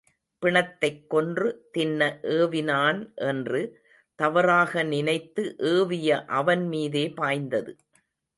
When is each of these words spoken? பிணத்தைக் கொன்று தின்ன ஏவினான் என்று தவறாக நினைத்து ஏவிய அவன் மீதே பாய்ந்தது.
பிணத்தைக் 0.39 1.09
கொன்று 1.09 1.67
தின்ன 1.71 2.19
ஏவினான் 2.21 3.15
என்று 3.15 3.61
தவறாக 4.15 4.83
நினைத்து 4.83 5.55
ஏவிய 5.57 6.25
அவன் 6.25 6.67
மீதே 6.67 7.09
பாய்ந்தது. 7.09 7.75